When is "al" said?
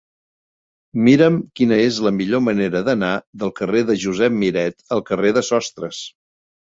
4.97-5.05